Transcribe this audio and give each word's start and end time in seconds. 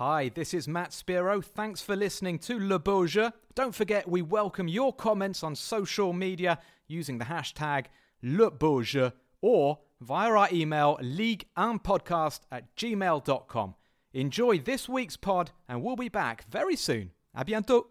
Hi, 0.00 0.30
this 0.30 0.54
is 0.54 0.66
Matt 0.66 0.94
Spiro. 0.94 1.42
Thanks 1.42 1.82
for 1.82 1.94
listening 1.94 2.38
to 2.38 2.58
Le 2.58 3.06
Jeu. 3.06 3.32
Don't 3.54 3.74
forget, 3.74 4.08
we 4.08 4.22
welcome 4.22 4.66
your 4.66 4.94
comments 4.94 5.42
on 5.42 5.54
social 5.54 6.14
media 6.14 6.58
using 6.88 7.18
the 7.18 7.26
hashtag 7.26 7.84
Le 8.22 8.50
Jeu 8.82 9.10
or 9.42 9.80
via 10.00 10.30
our 10.30 10.48
email 10.50 10.98
league1podcast 11.02 12.40
at 12.50 12.74
gmail.com. 12.76 13.74
Enjoy 14.14 14.58
this 14.58 14.88
week's 14.88 15.18
pod, 15.18 15.50
and 15.68 15.82
we'll 15.82 15.96
be 15.96 16.08
back 16.08 16.46
very 16.48 16.76
soon. 16.76 17.10
À 17.36 17.44
bientôt. 17.44 17.84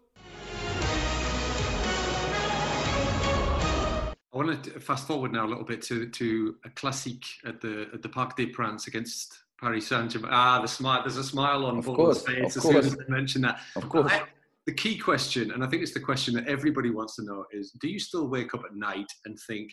I 4.32 4.36
want 4.36 4.64
to 4.64 4.80
fast 4.80 5.06
forward 5.06 5.32
now 5.32 5.46
a 5.46 5.48
little 5.48 5.64
bit 5.64 5.80
to 5.82 6.08
to 6.08 6.56
a 6.64 6.70
classic 6.70 7.24
at 7.44 7.60
the 7.60 7.88
at 7.94 8.02
the 8.02 8.08
Parc 8.08 8.36
des 8.36 8.48
Princes 8.48 8.88
against 8.88 9.44
Paris 9.60 9.88
Saint 9.88 10.10
Germain. 10.10 10.30
Ah, 10.32 10.60
the 10.60 10.68
smile. 10.68 11.02
There's 11.02 11.16
a 11.16 11.24
smile 11.24 11.66
on 11.66 11.82
Paul's 11.82 12.22
face 12.22 12.56
as 12.56 12.62
soon 12.62 12.76
as 12.76 12.94
I 12.94 13.10
mention 13.10 13.42
that. 13.42 13.60
Of 13.76 13.88
course. 13.88 14.10
I, 14.10 14.22
the 14.66 14.72
key 14.72 14.96
question, 14.96 15.50
and 15.52 15.64
I 15.64 15.66
think 15.66 15.82
it's 15.82 15.92
the 15.92 16.00
question 16.00 16.34
that 16.34 16.46
everybody 16.46 16.90
wants 16.90 17.16
to 17.16 17.24
know, 17.24 17.44
is: 17.52 17.72
Do 17.80 17.88
you 17.88 17.98
still 17.98 18.28
wake 18.28 18.54
up 18.54 18.62
at 18.64 18.74
night 18.74 19.10
and 19.26 19.38
think, 19.46 19.72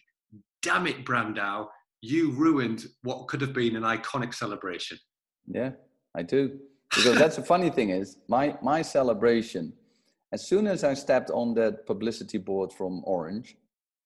"Damn 0.62 0.88
it, 0.88 1.06
Brandao, 1.06 1.68
you 2.02 2.32
ruined 2.32 2.88
what 3.04 3.28
could 3.28 3.42
have 3.42 3.54
been 3.54 3.76
an 3.76 3.84
iconic 3.84 4.34
celebration"? 4.34 4.98
Yeah, 5.48 5.72
I 6.16 6.24
do. 6.24 6.60
Because 6.90 7.18
that's 7.18 7.36
the 7.36 7.44
funny 7.44 7.70
thing 7.70 7.90
is 7.90 8.18
my 8.28 8.58
my 8.62 8.82
celebration. 8.82 9.74
As 10.34 10.46
soon 10.46 10.68
as 10.68 10.84
I 10.84 10.94
stepped 10.94 11.30
on 11.30 11.54
that 11.54 11.86
publicity 11.86 12.38
board 12.38 12.74
from 12.74 13.02
Orange, 13.06 13.56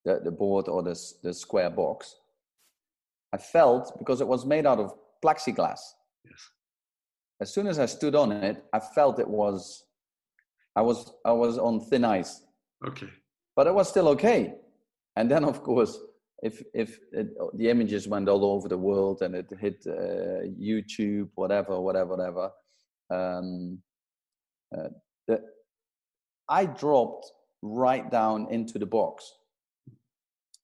the, 0.05 0.20
the 0.23 0.31
board 0.31 0.67
or 0.67 0.84
the, 0.84 0.95
the 1.23 1.34
square 1.34 1.72
box, 1.72 2.16
I 3.34 3.38
felt 3.38 3.98
because 3.98 4.22
it 4.22 4.27
was 4.27 4.45
made 4.45 4.67
out 4.67 4.80
of 4.80 4.94
plexiglass. 5.23 5.81
Yes. 6.25 6.49
As 7.41 7.53
soon 7.53 7.67
as 7.67 7.80
I 7.80 7.85
stood 7.85 8.16
on 8.16 8.31
it, 8.31 8.63
I 8.73 8.80
felt 8.80 9.20
it 9.20 9.27
was, 9.27 9.85
I 10.75 10.81
was, 10.81 11.11
I 11.25 11.31
was 11.31 11.57
on 11.57 11.80
thin 11.80 12.05
ice. 12.05 12.44
Okay. 12.88 13.09
But 13.55 13.67
it 13.67 13.73
was 13.73 13.89
still 13.89 14.08
okay. 14.09 14.55
And 15.16 15.30
then, 15.30 15.44
of 15.44 15.61
course, 15.64 15.99
if 16.42 16.64
if 16.73 16.99
it, 17.11 17.27
the 17.55 17.69
images 17.69 18.08
went 18.08 18.30
all 18.30 18.45
over 18.45 18.67
the 18.67 18.77
world 18.77 19.22
and 19.22 19.36
it 19.36 19.47
hit 19.59 19.83
uh, 19.88 20.47
YouTube, 20.59 21.30
whatever, 21.36 21.80
whatever, 21.80 22.16
whatever, 22.16 22.52
um, 23.11 23.80
uh, 24.75 24.89
the, 25.27 25.42
I 26.49 26.66
dropped 26.66 27.31
right 27.61 28.09
down 28.09 28.47
into 28.49 28.80
the 28.80 28.86
box. 28.86 29.31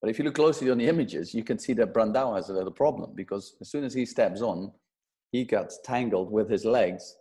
But 0.01 0.09
if 0.09 0.19
you 0.19 0.25
look 0.25 0.35
closely 0.35 0.69
on 0.69 0.77
the 0.77 0.87
images, 0.87 1.33
you 1.33 1.43
can 1.43 1.57
see 1.57 1.73
that 1.73 1.93
Brandao 1.93 2.35
has 2.35 2.49
a 2.49 2.53
little 2.53 2.71
problem 2.71 3.13
because 3.15 3.55
as 3.61 3.71
soon 3.71 3.83
as 3.83 3.93
he 3.93 4.05
steps 4.05 4.41
on, 4.41 4.71
he 5.31 5.43
gets 5.43 5.79
tangled 5.83 6.31
with 6.31 6.49
his 6.49 6.65
legs 6.65 7.17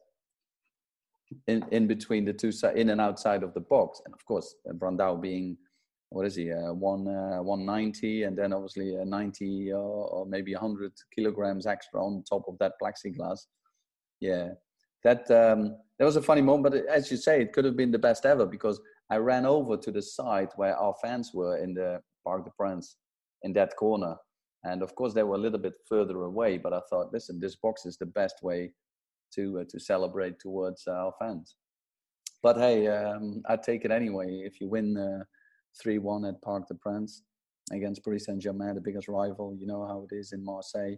in, 1.47 1.65
in 1.73 1.87
between 1.87 2.25
the 2.25 2.33
two 2.33 2.53
side, 2.53 2.77
in 2.77 2.91
and 2.91 3.01
outside 3.01 3.43
of 3.43 3.55
the 3.55 3.61
box. 3.61 4.01
And 4.05 4.15
of 4.15 4.25
course, 4.25 4.55
uh, 4.69 4.75
Brandao 4.75 5.21
being 5.21 5.57
what 6.11 6.27
is 6.27 6.37
he, 6.37 6.53
uh, 6.53 6.73
one 6.73 7.09
uh, 7.09 7.43
190, 7.43 8.25
and 8.25 8.39
then 8.39 8.53
obviously 8.53 8.95
a 8.95 9.05
90 9.05 9.73
uh, 9.73 9.77
or 9.77 10.27
maybe 10.27 10.55
100 10.55 10.93
kilograms 11.15 11.67
extra 11.67 12.05
on 12.05 12.23
top 12.29 12.45
of 12.47 12.57
that 12.59 12.73
plexiglass. 12.81 13.41
Yeah, 14.21 14.51
that 15.03 15.29
um, 15.31 15.77
that 15.99 16.05
was 16.05 16.17
a 16.17 16.23
funny 16.23 16.43
moment. 16.43 16.75
But 16.75 16.87
as 16.87 17.11
you 17.11 17.17
say, 17.17 17.43
it 17.43 17.53
could 17.53 17.65
have 17.65 17.77
been 17.77 17.91
the 17.91 17.99
best 17.99 18.25
ever 18.25 18.47
because 18.47 18.81
I 19.11 19.17
ran 19.17 19.47
over 19.47 19.77
to 19.77 19.91
the 19.93 20.03
side 20.03 20.49
where 20.57 20.77
our 20.77 20.95
fans 21.03 21.33
were 21.33 21.59
in 21.59 21.75
the 21.75 22.01
Parc 22.25 22.45
des 22.45 22.51
Princes 22.59 22.97
in 23.43 23.53
that 23.53 23.77
corner. 23.77 24.17
And 24.65 24.83
of 24.83 24.95
course, 24.97 25.15
they 25.15 25.23
were 25.23 25.37
a 25.37 25.39
little 25.39 25.61
bit 25.61 25.75
further 25.89 26.23
away. 26.23 26.59
But 26.59 26.73
I 26.73 26.81
thought, 26.91 27.13
listen, 27.13 27.39
this 27.39 27.57
box 27.57 27.87
is 27.87 27.97
the 27.97 28.07
best 28.07 28.37
way 28.43 28.73
to 29.35 29.61
uh, 29.61 29.65
to 29.69 29.79
celebrate 29.79 30.39
towards 30.39 30.87
our 30.87 31.13
fans. 31.19 31.57
But 32.43 32.57
hey, 32.57 32.89
um, 32.89 33.43
I 33.48 33.57
take 33.57 33.85
it 33.85 33.91
anyway. 33.91 34.43
If 34.45 34.61
you 34.61 34.69
win 34.69 34.97
uh, 34.97 35.25
three 35.81 35.98
one 35.98 36.25
at 36.25 36.43
Parc 36.43 36.69
des 36.69 36.75
Princes 36.75 37.23
against 37.73 38.05
Paris 38.05 38.25
Saint 38.25 38.42
Germain, 38.42 38.75
the 38.75 38.80
biggest 38.80 39.09
rival, 39.09 39.57
you 39.59 39.67
know 39.67 39.86
how 39.86 40.07
it 40.11 40.14
is 40.14 40.33
in 40.33 40.45
Marseille. 40.45 40.97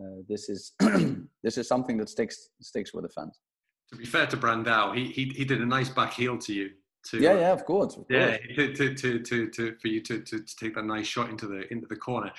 Uh, 0.00 0.22
this 0.28 0.48
is 0.48 0.72
this 1.42 1.58
is 1.58 1.66
something 1.66 1.96
that 1.96 2.08
sticks 2.08 2.50
sticks 2.60 2.92
with 2.92 3.04
the 3.04 3.10
fans. 3.10 3.40
To 3.90 3.96
be 3.96 4.04
fair 4.04 4.26
to 4.26 4.36
Brandao, 4.36 4.94
he 4.94 5.06
he, 5.06 5.24
he 5.34 5.44
did 5.44 5.62
a 5.62 5.66
nice 5.66 5.88
back 5.88 6.12
heel 6.12 6.36
to 6.38 6.52
you. 6.52 6.70
To, 7.06 7.20
yeah, 7.20 7.38
yeah, 7.38 7.52
of 7.52 7.64
course. 7.64 7.96
Of 7.96 8.04
yeah, 8.10 8.36
course. 8.36 8.76
to, 8.76 8.94
to, 8.94 9.18
to, 9.20 9.48
to, 9.48 9.76
for 9.80 9.88
you 9.88 10.00
to, 10.02 10.20
to, 10.20 10.40
to 10.40 10.56
take 10.56 10.74
that 10.74 10.84
nice 10.84 11.06
shot 11.06 11.30
into 11.30 11.46
the 11.46 11.70
into 11.72 11.86
the 11.86 11.96
corner. 11.96 12.30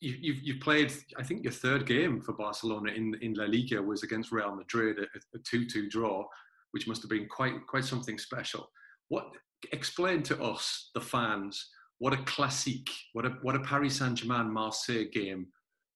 You, 0.00 0.14
you've 0.20 0.42
you've 0.42 0.60
played, 0.60 0.92
I 1.16 1.22
think, 1.22 1.42
your 1.44 1.52
third 1.52 1.86
game 1.86 2.20
for 2.20 2.32
Barcelona 2.32 2.92
in 2.92 3.14
in 3.22 3.34
La 3.34 3.44
Liga 3.44 3.80
was 3.80 4.02
against 4.02 4.32
Real 4.32 4.54
Madrid, 4.54 4.98
a, 4.98 5.36
a 5.36 5.38
two-two 5.40 5.88
draw, 5.88 6.24
which 6.72 6.86
must 6.86 7.02
have 7.02 7.10
been 7.10 7.28
quite 7.28 7.66
quite 7.66 7.84
something 7.84 8.18
special. 8.18 8.68
What 9.08 9.26
explain 9.72 10.22
to 10.24 10.42
us, 10.42 10.90
the 10.94 11.00
fans, 11.00 11.70
what 11.98 12.12
a 12.12 12.22
classic, 12.24 12.88
what 13.12 13.24
a 13.24 13.30
what 13.42 13.56
a 13.56 13.60
Paris 13.60 13.98
Saint 13.98 14.18
Germain 14.18 14.52
Marseille 14.52 15.08
game 15.12 15.46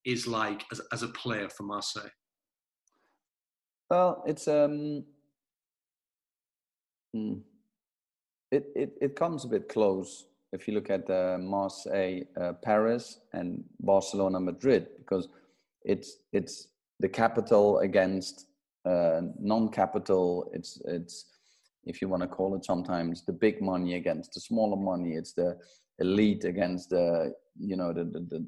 is 0.04 0.26
like 0.26 0.64
as 0.72 0.81
as 0.93 1.03
a 1.03 1.09
player 1.09 1.49
for 1.49 1.64
Marseille. 1.64 2.10
Well, 3.91 4.22
it's 4.26 4.49
um, 4.49 5.04
hmm. 7.14 7.34
It, 8.53 8.67
it 8.77 8.93
it 9.01 9.17
comes 9.17 9.45
a 9.45 9.49
bit 9.49 9.69
close 9.69 10.27
if 10.53 10.69
you 10.69 10.75
look 10.75 10.91
at 10.91 11.09
uh, 11.09 11.39
Marseille, 11.41 12.21
uh, 12.39 12.53
Paris, 12.63 13.21
and 13.33 13.65
Barcelona, 13.81 14.39
Madrid, 14.39 14.89
because 14.99 15.29
it's 15.85 16.19
it's 16.33 16.69
the 17.01 17.09
capital 17.09 17.79
against 17.79 18.47
uh, 18.85 19.23
non-capital. 19.41 20.51
It's 20.53 20.81
it's 20.85 21.25
if 21.85 22.01
you 22.03 22.09
want 22.09 22.23
to 22.23 22.29
call 22.29 22.55
it 22.55 22.65
sometimes 22.65 23.25
the 23.25 23.33
big 23.33 23.62
money 23.62 23.95
against 23.95 24.35
the 24.35 24.41
smaller 24.41 24.77
money. 24.77 25.15
It's 25.15 25.33
the 25.33 25.59
elite 25.99 26.45
against 26.45 26.91
the 26.91 27.35
you 27.59 27.77
know 27.77 27.93
the 27.93 28.05
the, 28.05 28.21
the, 28.21 28.47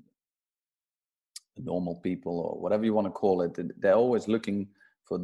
normal 1.56 1.94
people 2.02 2.40
or 2.40 2.60
whatever 2.60 2.84
you 2.84 2.92
want 2.92 3.06
to 3.06 3.12
call 3.12 3.40
it. 3.40 3.56
They're 3.80 3.94
always 3.94 4.26
looking 4.26 4.66
for 5.04 5.20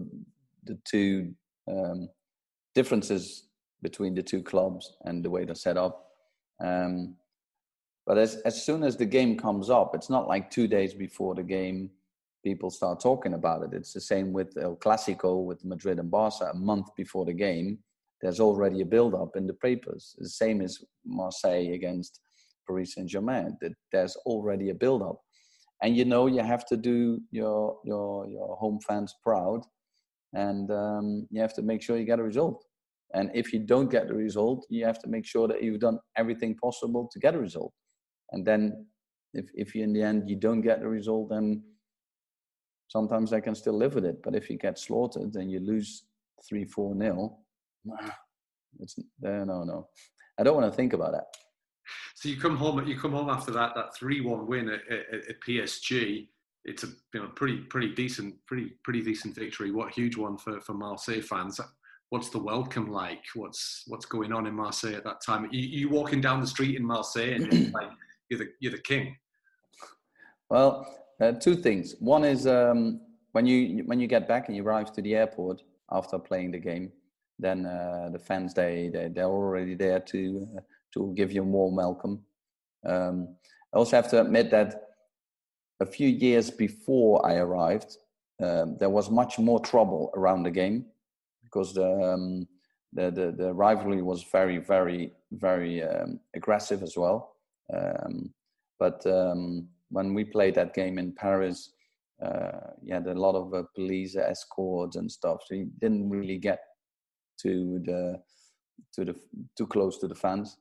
the 0.65 0.79
two 0.85 1.35
um, 1.69 2.09
differences 2.73 3.50
between 3.83 4.15
the 4.15 4.23
two 4.23 4.43
clubs 4.43 4.95
and 5.05 5.25
the 5.25 5.31
way 5.31 5.45
they're 5.45 5.55
set 5.55 5.77
up. 5.77 6.07
Um, 6.63 7.17
but 8.07 8.19
as, 8.19 8.37
as 8.45 8.65
soon 8.65 8.83
as 8.83 8.97
the 8.97 9.07
game 9.07 9.37
comes 9.37 9.71
up, 9.71 9.95
it's 9.95 10.11
not 10.11 10.29
like 10.29 10.51
two 10.51 10.67
days 10.67 10.95
before 10.95 11.35
the 11.35 11.43
game, 11.43 11.91
people 12.45 12.71
start 12.71 13.01
talking 13.01 13.35
about 13.35 13.63
it. 13.63 13.71
It's 13.73 13.93
the 13.93 14.01
same 14.01 14.33
with 14.33 14.57
El 14.57 14.77
Clasico, 14.77 15.45
with 15.45 15.65
Madrid 15.65 15.99
and 15.99 16.11
Barca. 16.11 16.47
A 16.47 16.55
month 16.55 16.89
before 16.97 17.25
the 17.25 17.33
game, 17.33 17.79
there's 18.21 18.41
already 18.41 18.81
a 18.81 18.87
build-up 18.87 19.37
in 19.37 19.47
the 19.47 19.55
papers. 19.55 20.15
The 20.19 20.29
same 20.29 20.61
as 20.61 20.79
Marseille 21.05 21.73
against 21.73 22.21
Paris 22.67 22.95
Saint-Germain. 22.95 23.57
That 23.61 23.73
there's 23.93 24.17
already 24.27 24.71
a 24.71 24.75
build-up, 24.75 25.21
and 25.83 25.97
you 25.97 26.05
know 26.05 26.27
you 26.27 26.43
have 26.43 26.67
to 26.67 26.77
do 26.77 27.21
your 27.31 27.79
your 27.85 28.29
your 28.29 28.57
home 28.57 28.79
fans 28.87 29.15
proud, 29.23 29.63
and 30.35 30.71
um, 30.71 31.27
you 31.31 31.41
have 31.41 31.55
to 31.55 31.63
make 31.63 31.83
sure 31.83 31.97
you 31.97 32.05
get 32.05 32.19
a 32.19 32.23
result. 32.23 32.65
And 33.15 33.31
if 33.35 33.53
you 33.53 33.59
don't 33.59 33.91
get 33.91 34.09
the 34.09 34.15
result, 34.15 34.67
you 34.71 34.85
have 34.85 35.01
to 35.01 35.09
make 35.09 35.27
sure 35.27 35.49
that 35.49 35.63
you've 35.63 35.81
done 35.81 35.99
everything 36.17 36.55
possible 36.57 37.09
to 37.13 37.19
get 37.19 37.35
a 37.35 37.39
result. 37.39 37.73
And 38.33 38.47
then 38.47 38.87
if, 39.35 39.51
if 39.55 39.75
you, 39.75 39.83
in 39.83 39.93
the 39.93 40.03
end 40.03 40.29
you 40.29 40.37
don't 40.37 40.61
get 40.61 40.81
the 40.81 40.89
result, 40.89 41.31
then 41.31 41.63
sometimes 42.89 43.33
I 43.33 43.41
can 43.41 43.55
still 43.55 43.77
live 43.77 43.95
with 43.95 44.05
it. 44.05 44.23
But 44.23 44.35
if 44.35 44.49
you 44.49 44.59
get 44.59 44.79
slaughtered 44.79 45.35
and 45.35 45.51
you 45.51 45.61
lose 45.61 46.05
three, 46.49 46.65
four 46.65 46.95
nil, 46.95 47.39
it's 48.81 48.97
no, 49.21 49.45
no, 49.45 49.65
no. 49.65 49.89
I 50.39 50.43
don't 50.43 50.57
want 50.57 50.71
to 50.71 50.77
think 50.77 50.93
about 50.93 51.13
that. 51.13 51.27
So 52.15 52.29
you 52.29 52.37
come 52.37 52.57
home. 52.57 52.87
You 52.87 52.99
come 52.99 53.13
home 53.13 53.31
after 53.31 53.51
that 53.53 53.75
that 53.75 53.97
three 53.97 54.21
one 54.21 54.47
win 54.47 54.69
at, 54.69 54.81
at, 54.91 55.29
at, 55.29 55.41
PSG. 55.41 56.29
It's 56.65 56.85
a 56.85 56.89
you 57.15 57.21
know 57.21 57.29
pretty 57.35 57.59
pretty 57.59 57.95
decent 57.95 58.35
pretty 58.47 58.75
pretty 58.85 59.03
decent 59.03 59.35
victory. 59.35 59.71
What 59.71 59.89
a 59.89 59.95
huge 59.95 60.17
one 60.17 60.39
for 60.39 60.61
for 60.61 60.75
Marseille 60.75 61.23
fans 61.23 61.59
what's 62.11 62.29
the 62.29 62.39
welcome 62.39 62.91
like? 62.91 63.25
What's 63.35 63.85
what's 63.87 64.05
going 64.05 64.33
on 64.33 64.47
in 64.47 64.55
Marseille 64.55 64.95
at 64.95 65.05
that 65.05 65.23
time? 65.25 65.49
You, 65.51 65.61
you 65.61 65.89
walking 65.89 66.21
down 66.21 66.41
the 66.41 66.47
street 66.47 66.77
in 66.77 66.85
Marseille 66.85 67.33
and 67.35 67.53
you're 67.53 67.71
like 67.71 67.91
you're 68.29 68.41
the 68.41 68.49
you're 68.61 68.73
the 68.73 68.83
king. 68.83 69.17
Well, 70.51 70.87
uh, 71.21 71.33
two 71.33 71.57
things. 71.57 71.95
One 72.01 72.25
is 72.25 72.47
um, 72.47 73.01
when 73.33 73.47
you 73.47 73.85
when 73.87 74.01
you 74.01 74.07
get 74.07 74.29
back 74.29 74.49
and 74.49 74.57
you 74.57 74.65
arrive 74.65 74.93
to 74.93 75.03
the 75.03 75.15
airport 75.15 75.63
after 75.93 76.19
playing 76.19 76.51
the 76.51 76.59
game, 76.59 76.93
then 77.39 77.65
uh, 77.65 78.11
the 78.13 78.19
fans 78.19 78.53
they, 78.55 78.91
they 78.93 79.09
they're 79.09 79.25
already 79.25 79.75
there 79.75 80.01
to 80.01 80.49
uh, 80.57 80.61
to 80.95 81.15
give 81.17 81.33
you 81.33 81.43
a 81.43 81.45
warm 81.45 81.77
welcome. 81.77 82.21
Um, 82.85 83.37
I 83.73 83.79
also 83.79 83.97
have 83.97 84.11
to 84.11 84.21
admit 84.21 84.51
that 84.51 84.89
a 85.79 85.87
few 85.87 86.09
years 86.09 86.51
before 86.51 87.25
I 87.25 87.37
arrived, 87.37 87.97
um, 88.43 88.77
there 88.79 88.91
was 88.91 89.11
much 89.11 89.39
more 89.39 89.61
trouble 89.61 90.11
around 90.17 90.43
the 90.43 90.51
game 90.51 90.87
because 91.51 91.75
the, 91.75 91.87
um, 91.87 92.47
the, 92.93 93.11
the, 93.11 93.35
the 93.37 93.53
rivalry 93.53 94.03
was 94.03 94.25
very, 94.25 94.59
very, 94.59 95.13
very 95.33 95.83
um, 95.83 96.21
aggressive 96.35 96.83
as 96.83 96.97
well. 96.97 97.37
Um, 97.73 98.33
but 98.79 99.05
um, 99.07 99.69
when 99.91 100.15
we 100.15 100.25
played 100.25 100.55
that 100.55 100.75
game 100.75 100.99
in 100.99 101.13
Paris, 101.13 101.73
uh, 102.25 102.73
you 102.83 102.95
had 102.95 103.07
a 103.07 103.15
lot 103.15 103.35
of 103.35 103.55
uh, 103.55 103.63
police 103.75 104.17
escorts 104.17 104.97
and 104.97 105.11
stuff, 105.11 105.41
so 105.47 105.55
you 105.55 105.71
didn't 105.81 106.11
really 106.11 106.39
get 106.39 106.61
to 107.43 107.81
the 107.85 108.21
to 108.95 109.05
the 109.05 109.15
too 109.57 109.67
close 109.67 109.99
to 109.99 110.09
the 110.09 110.15
fans. 110.15 110.57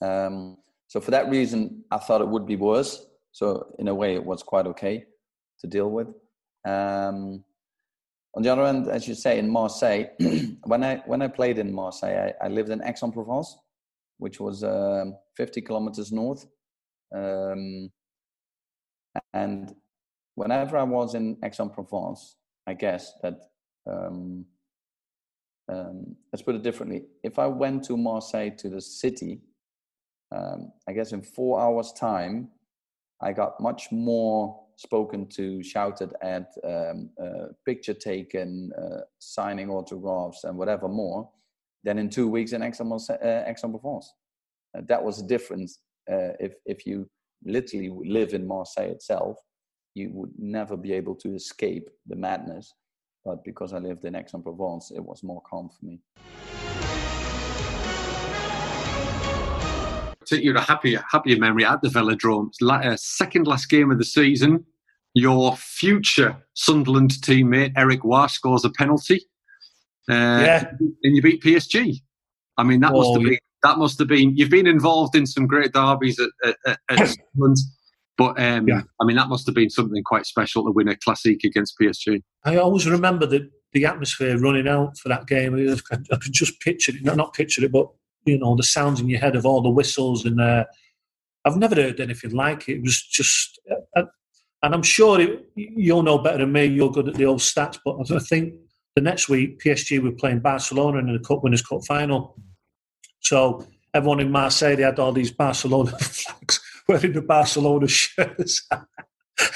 Um, 0.00 0.58
so 0.86 1.00
for 1.00 1.10
that 1.10 1.28
reason, 1.28 1.84
I 1.90 1.98
thought 1.98 2.22
it 2.22 2.28
would 2.28 2.46
be 2.46 2.56
worse. 2.56 3.06
So 3.32 3.74
in 3.78 3.88
a 3.88 3.94
way, 3.94 4.14
it 4.14 4.24
was 4.24 4.42
quite 4.42 4.66
okay 4.66 5.04
to 5.60 5.66
deal 5.66 5.90
with. 5.90 6.08
Um, 6.64 7.44
on 8.38 8.42
the 8.44 8.52
other 8.52 8.66
hand, 8.66 8.86
as 8.86 9.08
you 9.08 9.16
say, 9.16 9.40
in 9.40 9.50
Marseille, 9.50 10.04
when 10.64 10.84
I 10.84 11.02
when 11.06 11.22
I 11.22 11.26
played 11.26 11.58
in 11.58 11.74
Marseille, 11.74 12.32
I, 12.40 12.44
I 12.44 12.48
lived 12.48 12.70
in 12.70 12.80
Aix-en-Provence, 12.84 13.58
which 14.18 14.38
was 14.38 14.62
um, 14.62 15.16
50 15.36 15.60
kilometers 15.62 16.12
north. 16.12 16.46
Um, 17.12 17.90
and 19.34 19.74
whenever 20.36 20.76
I 20.76 20.84
was 20.84 21.16
in 21.16 21.36
Aix-en-Provence, 21.42 22.36
I 22.64 22.74
guess 22.74 23.12
that 23.24 23.40
um, 23.90 24.44
um, 25.68 26.14
let's 26.32 26.42
put 26.42 26.54
it 26.54 26.62
differently. 26.62 27.06
If 27.24 27.40
I 27.40 27.48
went 27.48 27.82
to 27.86 27.96
Marseille 27.96 28.50
to 28.58 28.68
the 28.68 28.80
city, 28.80 29.40
um, 30.30 30.70
I 30.88 30.92
guess 30.92 31.10
in 31.10 31.22
four 31.22 31.60
hours' 31.60 31.92
time, 31.92 32.50
I 33.20 33.32
got 33.32 33.60
much 33.60 33.90
more 33.90 34.67
spoken 34.78 35.26
to, 35.26 35.62
shouted 35.62 36.10
at, 36.22 36.48
um, 36.64 37.10
uh, 37.20 37.46
picture 37.66 37.94
taken, 37.94 38.72
uh, 38.82 39.00
signing 39.18 39.68
autographs, 39.70 40.44
and 40.44 40.56
whatever 40.56 40.88
more 40.88 41.28
than 41.84 41.98
in 41.98 42.08
two 42.08 42.28
weeks 42.28 42.52
in 42.52 42.62
Aix-en-Provence. 42.62 44.14
Uh, 44.74 44.82
that 44.86 45.02
was 45.02 45.20
a 45.20 45.26
difference. 45.26 45.80
Uh, 46.10 46.32
if 46.46 46.54
if 46.64 46.86
you 46.86 47.08
literally 47.44 47.90
live 48.16 48.34
in 48.34 48.46
Marseille 48.46 48.90
itself, 48.90 49.36
you 49.94 50.10
would 50.12 50.32
never 50.38 50.76
be 50.76 50.92
able 50.92 51.14
to 51.16 51.34
escape 51.34 51.90
the 52.06 52.16
madness. 52.16 52.74
But 53.24 53.44
because 53.44 53.72
I 53.72 53.78
lived 53.78 54.04
in 54.04 54.14
Aix-en-Provence, 54.14 54.92
it 54.92 55.04
was 55.04 55.22
more 55.22 55.42
calm 55.42 55.68
for 55.68 55.84
me. 55.84 56.00
You 60.36 60.56
a 60.56 60.60
happier, 60.60 61.04
happier 61.10 61.38
memory 61.38 61.64
at 61.64 61.82
the 61.82 61.88
Velodrome. 61.88 62.50
Uh, 62.62 62.96
second 62.96 63.46
last 63.46 63.68
game 63.68 63.90
of 63.90 63.98
the 63.98 64.04
season. 64.04 64.64
Your 65.14 65.56
future 65.56 66.36
Sunderland 66.54 67.12
teammate 67.12 67.72
Eric 67.76 68.04
Roy 68.04 68.26
scores 68.26 68.64
a 68.64 68.70
penalty. 68.70 69.22
Uh, 70.08 70.42
yeah. 70.44 70.70
And 71.02 71.16
you 71.16 71.22
beat 71.22 71.42
PSG. 71.42 71.96
I 72.56 72.62
mean, 72.62 72.80
that 72.80 72.92
oh, 72.92 72.98
must 72.98 73.14
have 73.14 73.22
been 73.22 73.38
that 73.62 73.78
must 73.78 73.98
have 73.98 74.08
been. 74.08 74.36
You've 74.36 74.50
been 74.50 74.66
involved 74.66 75.16
in 75.16 75.26
some 75.26 75.46
great 75.46 75.72
derbies 75.72 76.20
at, 76.20 76.56
at, 76.66 76.78
at 76.88 77.08
Sunderland, 77.34 77.56
but 78.16 78.40
um, 78.40 78.68
yeah. 78.68 78.82
I 79.00 79.04
mean, 79.04 79.16
that 79.16 79.28
must 79.28 79.46
have 79.46 79.54
been 79.54 79.70
something 79.70 80.02
quite 80.04 80.26
special 80.26 80.64
to 80.64 80.72
win 80.72 80.88
a 80.88 80.96
classic 80.96 81.44
against 81.44 81.76
PSG. 81.80 82.22
I 82.44 82.56
always 82.56 82.88
remember 82.88 83.26
the 83.26 83.50
the 83.72 83.84
atmosphere 83.84 84.38
running 84.38 84.68
out 84.68 84.96
for 84.98 85.08
that 85.08 85.26
game. 85.26 85.54
I 85.54 86.16
could 86.16 86.32
just 86.32 86.60
picture 86.60 86.92
it, 86.92 87.04
not, 87.04 87.16
not 87.16 87.34
picture 87.34 87.64
it, 87.64 87.72
but 87.72 87.88
you 88.28 88.38
know 88.38 88.56
the 88.56 88.62
sounds 88.62 89.00
in 89.00 89.08
your 89.08 89.20
head 89.20 89.36
of 89.36 89.46
all 89.46 89.62
the 89.62 89.68
whistles 89.68 90.24
and 90.24 90.40
uh, 90.40 90.64
I've 91.44 91.56
never 91.56 91.74
heard 91.74 92.00
anything 92.00 92.32
like 92.32 92.68
it. 92.68 92.76
It 92.76 92.82
was 92.82 93.00
just, 93.02 93.58
uh, 93.96 94.02
and 94.62 94.74
I'm 94.74 94.82
sure 94.82 95.20
it, 95.20 95.50
you'll 95.54 96.02
know 96.02 96.18
better 96.18 96.38
than 96.38 96.52
me. 96.52 96.66
You're 96.66 96.90
good 96.90 97.08
at 97.08 97.14
the 97.14 97.24
old 97.24 97.40
stats, 97.40 97.78
but 97.84 98.10
I 98.10 98.18
think 98.18 98.54
the 98.94 99.02
next 99.02 99.28
week 99.28 99.60
PSG 99.60 100.02
were 100.02 100.12
playing 100.12 100.40
Barcelona 100.40 100.98
in 100.98 101.12
the 101.12 101.20
Cup 101.20 101.42
Winners' 101.42 101.62
Cup 101.62 101.84
final. 101.86 102.36
So 103.20 103.66
everyone 103.94 104.20
in 104.20 104.30
Marseille 104.30 104.76
they 104.76 104.82
had 104.82 104.98
all 104.98 105.12
these 105.12 105.30
Barcelona 105.30 105.92
flags 105.98 106.60
wearing 106.86 107.12
the 107.12 107.22
Barcelona 107.22 107.88
shirts. 107.88 108.66
uh, 108.70 108.82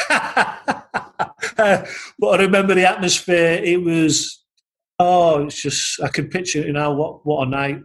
but 1.58 2.40
I 2.40 2.42
remember 2.42 2.74
the 2.74 2.88
atmosphere. 2.88 3.60
It 3.62 3.82
was 3.82 4.42
oh, 4.98 5.44
it's 5.44 5.60
just 5.60 6.00
I 6.00 6.08
can 6.08 6.28
picture 6.28 6.66
it 6.66 6.72
now. 6.72 6.92
What 6.92 7.26
what 7.26 7.46
a 7.46 7.50
night! 7.50 7.82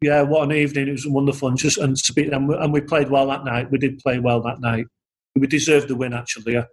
Yeah, 0.00 0.22
what 0.22 0.44
an 0.44 0.52
evening! 0.52 0.88
It 0.88 0.92
was 0.92 1.06
wonderful, 1.06 1.48
and 1.48 1.58
just 1.58 1.78
and, 1.78 1.96
and 2.16 2.72
we, 2.72 2.80
played 2.80 3.10
well 3.10 3.26
that 3.28 3.44
night. 3.44 3.70
We 3.70 3.78
did 3.78 3.98
play 3.98 4.18
well 4.18 4.40
that 4.42 4.60
night. 4.60 4.86
We 5.34 5.46
deserved 5.46 5.88
the 5.88 5.96
win, 5.96 6.14
actually. 6.14 6.54
Yeah. 6.54 6.64